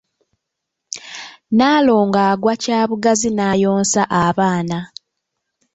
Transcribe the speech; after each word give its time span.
Nnaalongo 1.49 2.19
agwa 2.31 2.53
kyabugazi 2.61 3.29
n’ayonsa 3.31 4.01
abaana. 4.25 4.79